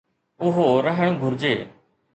[0.45, 1.55] اهو رهڻ گهرجي.